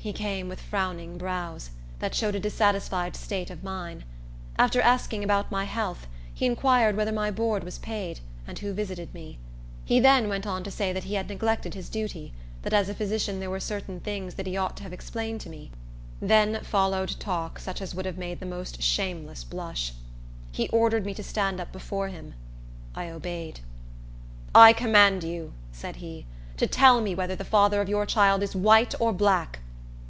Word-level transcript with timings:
He 0.00 0.12
came 0.14 0.48
with 0.48 0.62
frowning 0.62 1.18
brows, 1.18 1.68
that 1.98 2.14
showed 2.14 2.34
a 2.34 2.40
dissatisfied 2.40 3.14
state 3.14 3.50
of 3.50 3.62
mind. 3.62 4.04
After 4.56 4.80
asking 4.80 5.22
about 5.22 5.50
my 5.52 5.64
health, 5.64 6.06
he 6.32 6.46
inquired 6.46 6.96
whether 6.96 7.12
my 7.12 7.30
board 7.30 7.62
was 7.62 7.76
paid, 7.76 8.20
and 8.46 8.58
who 8.58 8.72
visited 8.72 9.12
me. 9.12 9.38
He 9.84 10.00
then 10.00 10.30
went 10.30 10.46
on 10.46 10.64
to 10.64 10.70
say 10.70 10.94
that 10.94 11.04
he 11.04 11.12
had 11.14 11.28
neglected 11.28 11.74
his 11.74 11.90
duty; 11.90 12.32
that 12.62 12.72
as 12.72 12.88
a 12.88 12.94
physician 12.94 13.38
there 13.38 13.50
were 13.50 13.60
certain 13.60 14.00
things 14.00 14.36
that 14.36 14.46
he 14.46 14.56
ought 14.56 14.78
to 14.78 14.82
have 14.84 14.94
explained 14.94 15.42
to 15.42 15.50
me. 15.50 15.72
Then 16.22 16.62
followed 16.62 17.16
talk 17.20 17.58
such 17.58 17.82
as 17.82 17.94
would 17.94 18.06
have 18.06 18.16
made 18.16 18.40
the 18.40 18.46
most 18.46 18.82
shameless 18.82 19.44
blush. 19.44 19.92
He 20.50 20.70
ordered 20.70 21.04
me 21.04 21.12
to 21.12 21.22
stand 21.22 21.60
up 21.60 21.70
before 21.70 22.08
him. 22.08 22.32
I 22.94 23.10
obeyed. 23.10 23.60
"I 24.54 24.72
command 24.72 25.22
you," 25.22 25.52
said 25.70 25.96
he, 25.96 26.24
"to 26.56 26.66
tell 26.66 27.02
me 27.02 27.14
whether 27.14 27.36
the 27.36 27.44
father 27.44 27.82
of 27.82 27.90
your 27.90 28.06
child 28.06 28.42
is 28.42 28.56
white 28.56 28.94
or 28.98 29.12
black." 29.12 29.58